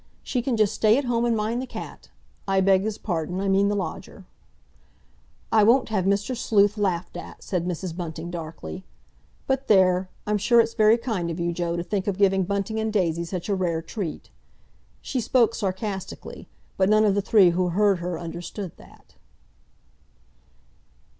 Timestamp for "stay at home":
0.73-1.25